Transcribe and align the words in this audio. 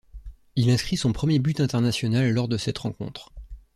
Il 0.55 0.71
inscrit 0.71 0.97
son 0.97 1.13
premier 1.13 1.37
but 1.37 1.59
international 1.59 2.31
lors 2.31 2.47
de 2.47 2.57
cette 2.57 2.79
rencontre. 2.79 3.31